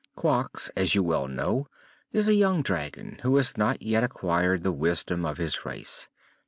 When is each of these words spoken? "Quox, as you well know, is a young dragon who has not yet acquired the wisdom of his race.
"Quox, 0.17 0.71
as 0.75 0.95
you 0.95 1.03
well 1.03 1.27
know, 1.27 1.67
is 2.11 2.27
a 2.27 2.33
young 2.33 2.63
dragon 2.63 3.19
who 3.21 3.35
has 3.37 3.55
not 3.55 3.83
yet 3.83 4.03
acquired 4.03 4.63
the 4.63 4.71
wisdom 4.71 5.25
of 5.25 5.37
his 5.37 5.63
race. 5.63 6.09